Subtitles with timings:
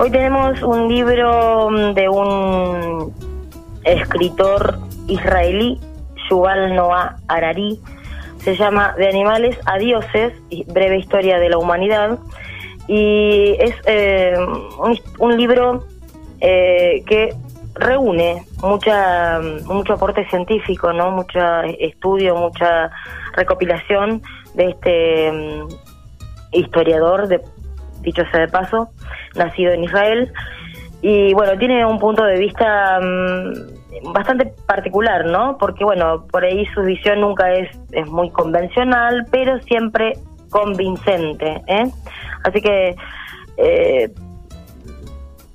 [0.00, 3.12] Hoy tenemos un libro mm, de un
[3.82, 4.78] escritor
[5.08, 5.80] israelí,
[6.30, 7.80] Yuval Noah Harari,
[8.38, 10.34] se llama De animales a dioses,
[10.68, 12.16] breve historia de la humanidad,
[12.86, 14.34] y es eh,
[15.18, 15.84] un, libro
[16.40, 17.34] eh, que
[17.74, 21.40] reúne mucha mucho aporte científico, no, mucho
[21.80, 22.92] estudio, mucha
[23.32, 24.22] recopilación
[24.54, 25.68] de este mm,
[26.52, 27.40] historiador, de,
[28.00, 28.90] dicho sea de paso,
[29.36, 30.32] nacido en Israel.
[31.00, 35.56] Y bueno, tiene un punto de vista mm, bastante particular, ¿no?
[35.58, 40.14] Porque bueno, por ahí su visión nunca es, es muy convencional, pero siempre
[40.50, 41.84] convincente, ¿eh?
[42.44, 42.96] Así que
[43.58, 44.10] eh,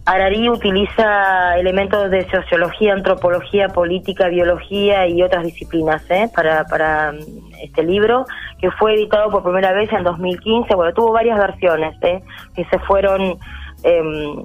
[0.05, 6.29] Arari utiliza elementos de sociología, antropología, política, biología y otras disciplinas ¿eh?
[6.35, 8.25] para, para mm, este libro,
[8.59, 10.75] que fue editado por primera vez en 2015.
[10.75, 12.21] Bueno, tuvo varias versiones ¿eh?
[12.53, 13.37] que se fueron
[13.83, 14.43] em,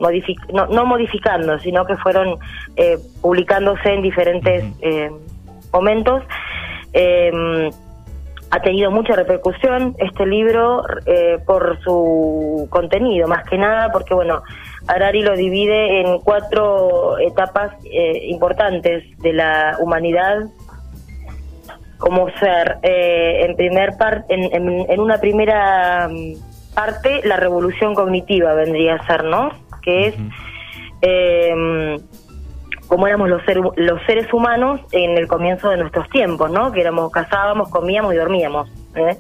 [0.53, 2.39] no, modificando, sino que fueron
[2.77, 5.11] eh, publicándose en diferentes eh,
[5.73, 6.23] momentos.
[8.51, 14.43] Ha tenido mucha repercusión este libro eh, por su contenido, más que nada porque, bueno,
[14.87, 20.47] Harari lo divide en cuatro etapas eh, importantes de la humanidad,
[21.99, 23.91] como ser, eh, en, primer
[24.29, 29.51] en, en, una primera mm, parte, la revolución cognitiva vendría a ser, ¿no?
[29.83, 30.15] Que es
[32.89, 33.43] cómo éramos los,
[33.77, 36.73] los seres humanos en el comienzo de nuestros tiempos, ¿no?
[36.73, 38.69] Que éramos, cazábamos, comíamos y dormíamos.
[38.97, 39.17] ¿eh?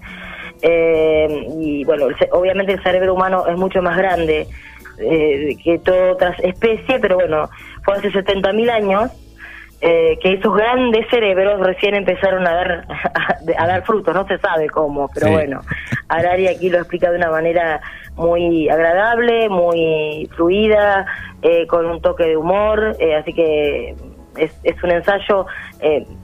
[0.63, 4.49] Eh, y bueno, obviamente el cerebro humano es mucho más grande
[4.99, 7.49] eh, que todas otras especies, pero bueno,
[7.85, 9.13] fue hace 70.000 años
[9.81, 12.87] eh, que esos grandes cerebros recién empezaron a dar
[13.59, 15.61] a, dar frutos, no se sabe cómo, pero bueno,
[16.09, 17.81] Arari aquí lo explica de una manera
[18.17, 21.07] muy agradable, muy fluida,
[21.43, 23.95] eh, con un toque de humor, eh, así que
[24.37, 25.47] es, es un ensayo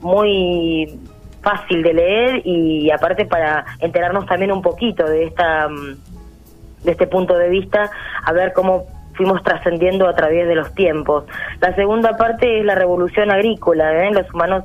[0.01, 0.99] muy
[1.41, 7.37] fácil de leer y aparte para enterarnos también un poquito de esta de este punto
[7.37, 7.91] de vista,
[8.25, 11.25] a ver cómo fuimos trascendiendo a través de los tiempos.
[11.61, 14.07] La segunda parte es la revolución agrícola.
[14.07, 14.11] ¿eh?
[14.13, 14.65] Los humanos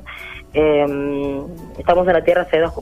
[0.54, 1.42] eh,
[1.78, 2.74] estamos en la Tierra hace dos,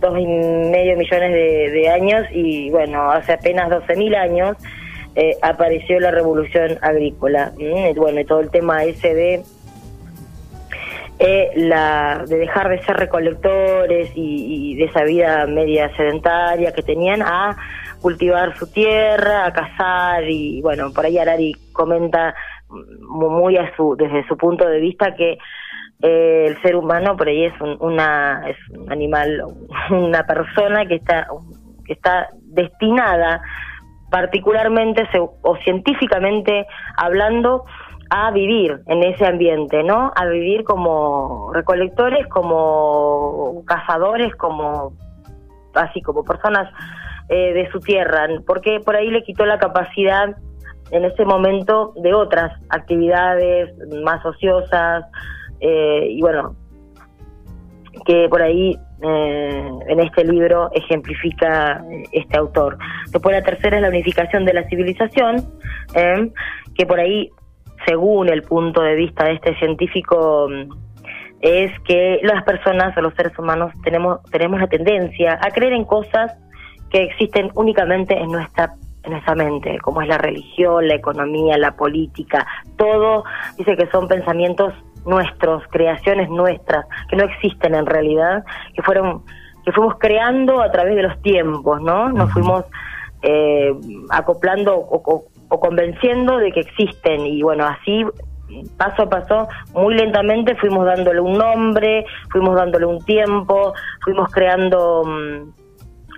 [0.00, 4.56] dos y medio millones de, años y bueno, hace apenas 12.000 años
[5.14, 7.52] eh, apareció la revolución agrícola.
[7.96, 9.42] bueno, y todo el tema ese de...
[11.18, 16.82] Eh, la, de dejar de ser recolectores y, y de esa vida media sedentaria que
[16.82, 17.56] tenían a
[18.06, 22.36] cultivar su tierra, a cazar y bueno, por ahí Arari comenta
[23.00, 25.38] muy a su, desde su punto de vista que
[26.02, 29.42] eh, el ser humano por ahí es un, una es un animal,
[29.90, 31.26] una persona que está
[31.84, 33.42] que está destinada
[34.08, 36.64] particularmente o científicamente
[36.96, 37.64] hablando
[38.10, 40.12] a vivir en ese ambiente, ¿no?
[40.14, 44.92] A vivir como recolectores, como cazadores, como
[45.74, 46.70] así como personas
[47.28, 50.36] eh, de su tierra, porque por ahí le quitó la capacidad
[50.92, 55.04] en ese momento de otras actividades más ociosas
[55.60, 56.54] eh, y bueno,
[58.04, 62.78] que por ahí eh, en este libro ejemplifica este autor.
[63.10, 65.36] Después la tercera es la unificación de la civilización,
[66.76, 67.30] que por ahí,
[67.86, 70.48] según el punto de vista de este científico,
[71.40, 75.84] es que las personas o los seres humanos tenemos, tenemos la tendencia a creer en
[75.84, 76.32] cosas
[76.90, 81.76] que existen únicamente en nuestra en nuestra mente, como es la religión, la economía, la
[81.76, 82.44] política,
[82.76, 83.22] todo
[83.56, 84.74] dice que son pensamientos
[85.06, 89.22] nuestros, creaciones nuestras, que no existen en realidad, que fueron
[89.64, 92.08] que fuimos creando a través de los tiempos, ¿no?
[92.10, 92.64] Nos fuimos
[93.22, 93.72] eh,
[94.10, 98.04] acoplando o, o, convenciendo de que existen y bueno, así
[98.76, 103.74] paso a paso, muy lentamente fuimos dándole un nombre, fuimos dándole un tiempo,
[104.04, 105.04] fuimos creando...
[105.04, 105.65] Mm,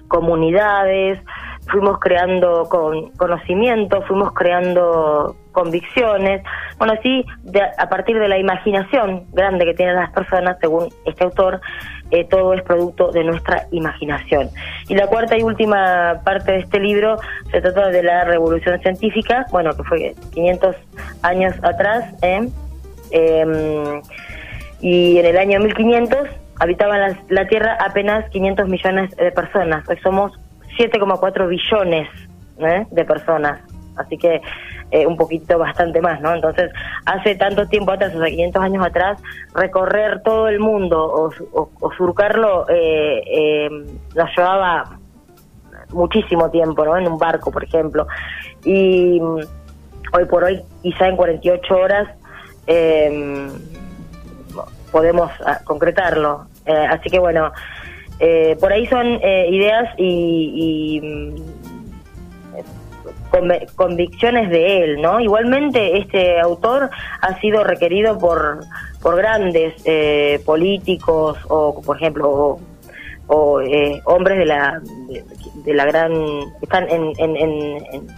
[0.09, 1.19] comunidades,
[1.71, 6.43] fuimos creando con conocimiento, fuimos creando convicciones.
[6.79, 7.25] Bueno, así,
[7.79, 11.61] a partir de la imaginación grande que tienen las personas, según este autor,
[12.11, 14.49] eh, todo es producto de nuestra imaginación.
[14.89, 17.19] Y la cuarta y última parte de este libro
[17.51, 20.77] se trata de la revolución científica, bueno, que fue 500
[21.23, 22.49] años atrás, ¿eh?
[23.11, 24.03] Em,
[24.81, 26.29] y en el año 1500
[26.61, 29.89] habitaban la, la, Tierra apenas 500 millones de personas.
[29.89, 30.33] Hoy somos
[30.79, 32.09] 7,4 billones
[32.59, 32.87] ¿eh?
[32.91, 33.61] de personas.
[33.97, 34.41] Así que
[34.91, 36.35] eh, un poquito bastante más, ¿no?
[36.35, 36.71] Entonces,
[37.05, 39.21] hace tanto tiempo atrás, o sea, 500 años atrás,
[39.55, 43.69] recorrer todo el mundo o, surcarlo eh, eh,
[44.15, 44.99] nos llevaba
[45.91, 46.97] muchísimo tiempo, ¿no?
[46.97, 48.07] En un barco, por ejemplo.
[48.65, 52.09] Y hoy por hoy, quizá en 48 horas,
[52.67, 53.51] em,
[54.91, 56.47] podemos ah, concretarlo.
[56.67, 57.53] Eh, así que bueno,
[58.19, 61.35] eh, por ahí son eh, ideas y, mm,
[63.77, 65.21] convicciones de él, ¿no?
[65.21, 66.91] Igualmente este autor
[67.21, 68.61] ha sido requerido por
[69.03, 69.75] por grandes
[70.45, 72.59] políticos o, por ejemplo,
[73.29, 73.61] o,
[74.07, 74.81] hombres de la
[75.65, 76.13] de, la gran
[76.63, 78.09] están en, en, en,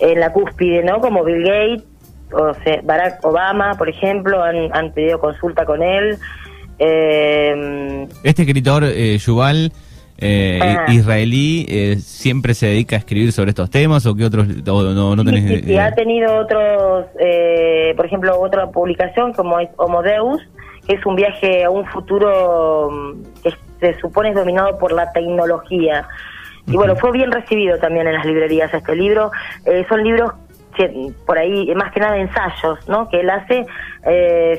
[0.00, 1.00] en, la cúspide, ¿no?
[1.00, 1.93] Como Bill Gates
[2.32, 6.18] o Barack Obama, por ejemplo, han, han pedido consulta con él.
[6.78, 9.72] Eh, este escritor, eh, Yuval,
[10.18, 14.46] eh, israelí, eh, ¿siempre se dedica a escribir sobre estos temas o qué otros?
[14.48, 17.06] no, no tenés, sí, ha tenido otros,
[17.96, 20.40] por ejemplo, otra publicación como es Homo Deus,
[20.86, 25.10] que es un viaje a un futuro mm, que se supone es dominado por la
[25.12, 26.06] tecnología.
[26.66, 29.30] Y bueno, fue bien recibido también en las librerías este libro.
[29.86, 30.32] son libros
[31.26, 33.08] por ahí, más que nada ensayos, ¿no?
[33.08, 33.66] Que él hace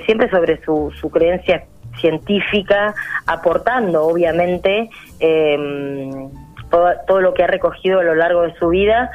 [0.06, 1.66] siempre sobre su, su creencia
[2.00, 2.94] científica,
[3.26, 4.90] aportando obviamente
[5.20, 6.30] em,
[6.70, 9.12] todo, lo que ha recogido a lo largo de su vida,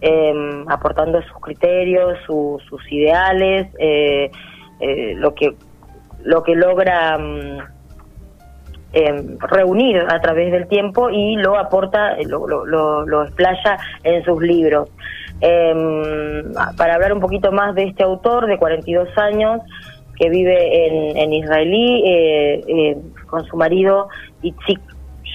[0.00, 4.30] em, aportando sus criterios, sus ideales, eh,
[4.80, 5.54] eh, lo que
[6.24, 7.58] lo que logra mm,
[8.94, 14.42] em, reunir a través del tiempo y lo aporta, lo, lo, lo explaya en sus
[14.42, 14.88] libros.
[15.40, 19.60] Para hablar un poquito más de este autor de 42 años,
[20.16, 22.96] que vive en, en israelí eh, eh,
[23.26, 24.08] con su marido
[24.42, 24.80] Itzik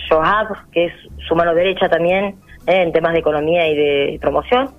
[0.10, 0.94] Shohab, que es
[1.28, 2.36] su mano derecha también
[2.68, 4.69] eh, en temas de economía y de promoción.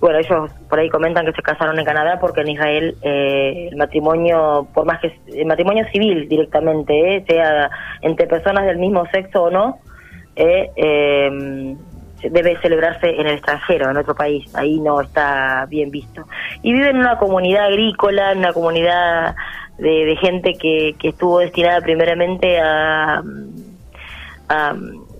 [0.00, 4.66] Bueno, ellos por ahí comentan que se casaron en Canadá porque en Israel el matrimonio,
[4.74, 7.70] por más que el matrimonio civil directamente, sea
[8.00, 9.78] entre personas del mismo sexo o no,
[10.34, 11.76] eh,
[12.30, 16.26] debe celebrarse en el extranjero, en otro país, ahí no está bien visto.
[16.62, 19.34] Y vive en una comunidad agrícola, en una comunidad
[19.78, 23.22] de, gente que, que, estuvo destinada primeramente a,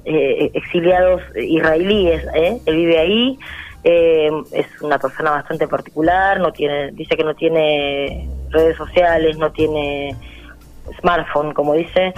[0.04, 2.60] eh, exiliados israelíes, ¿eh?
[2.66, 3.38] él vive ahí,
[3.84, 9.50] eh, es una persona bastante particular, no tiene, dice que no tiene redes sociales, no
[9.52, 10.14] tiene
[11.00, 12.12] smartphone, como dice,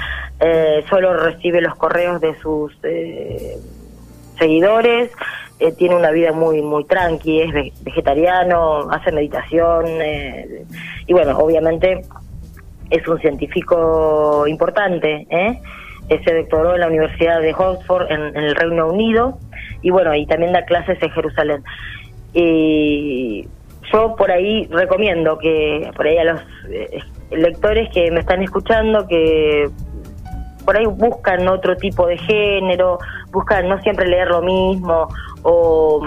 [0.88, 2.72] solo recibe los correos de sus
[4.44, 5.11] seguidores,
[5.58, 7.52] eh, tiene una vida muy muy tranqui, es
[7.82, 10.64] vegetariano, hace meditación eh,
[11.06, 12.02] y bueno, obviamente
[12.91, 15.61] es un científico importante, ¿eh?
[16.08, 19.38] se doctoró en la Universidad de Oxford en, el Reino Unido
[19.81, 21.64] y bueno, y también da clases en Jerusalén.
[22.35, 23.49] Y
[23.90, 27.00] yo por ahí recomiendo que por ahí a los eh,
[27.31, 29.70] lectores que me están escuchando que
[30.64, 32.99] por ahí buscan otro tipo de género,
[33.31, 35.08] buscan no siempre leer lo mismo
[35.43, 36.02] o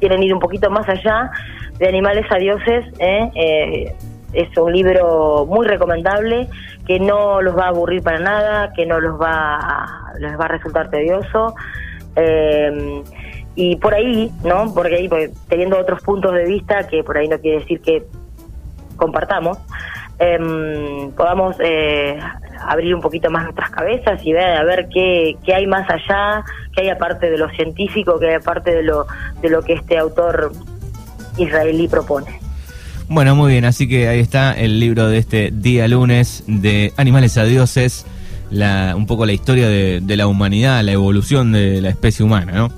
[0.00, 1.30] quieren ir un poquito más allá
[1.78, 2.84] de Animales a Dioses.
[2.98, 3.30] ¿eh?
[3.34, 3.96] Eh,
[4.32, 6.48] es un libro muy recomendable
[6.86, 10.44] que no los va a aburrir para nada, que no los va a, les va
[10.44, 11.54] a resultar tedioso.
[12.16, 13.02] Eh,
[13.54, 14.72] y por ahí, ¿no?
[14.72, 15.10] Porque ahí,
[15.48, 18.04] teniendo otros puntos de vista, que por ahí no quiere decir que
[18.96, 19.58] compartamos,
[20.18, 22.18] em, podamos eh,
[22.60, 26.44] abrir un poquito más nuestras cabezas y ver a ver qué, qué hay más allá,
[26.74, 29.06] qué hay aparte de lo científico, qué hay aparte de lo,
[29.40, 30.52] de lo que este autor
[31.36, 32.40] israelí propone.
[33.08, 37.38] Bueno, muy bien, así que ahí está el libro de este día lunes de Animales
[37.38, 38.04] a Dioses,
[38.50, 42.52] la, un poco la historia de, de la humanidad, la evolución de la especie humana,
[42.52, 42.68] ¿no?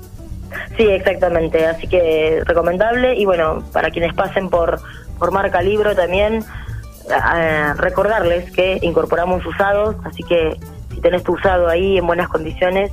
[0.77, 4.79] Sí, exactamente, así que recomendable y bueno, para quienes pasen por,
[5.19, 6.43] por marca libro también,
[7.77, 10.57] recordarles que incorporamos usados, así que
[10.93, 12.91] si tenés tu usado ahí en buenas condiciones,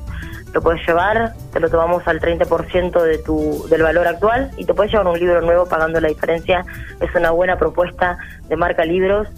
[0.54, 4.72] lo puedes llevar, te lo tomamos al 30% de tu, del valor actual y te
[4.74, 6.64] puedes llevar un libro nuevo pagando la diferencia.
[7.00, 9.28] Es una buena propuesta de marca libros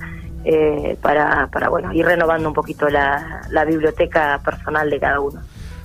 [0.45, 5.41] eh, para, para bueno, ir renovando un poquito la biblioteca personal de cada uno.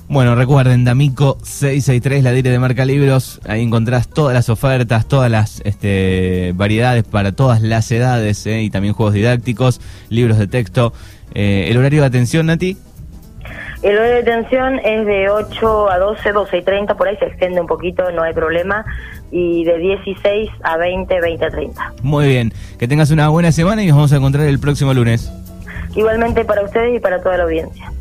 [0.08, 3.42] Bueno, recuerden, D'Amico 663, la dire de marca libros.
[3.48, 8.70] Ahí encontrás todas las ofertas, todas las este, variedades para todas las edades eh, y
[8.70, 10.94] también juegos didácticos, libros de texto.
[11.34, 12.78] Eh, ¿El horario de atención, Nati?
[13.82, 17.26] El horario de atención es de 8 a 12, 12 y 30, por ahí se
[17.26, 18.86] extiende un poquito, no hay problema.
[19.32, 21.94] Y de 16 a 20, 20 a 30.
[22.04, 25.32] Muy bien, que tengas una buena semana y nos vamos a encontrar el próximo lunes.
[25.96, 27.92] Igualmente para ustedes y para toda la audiencia.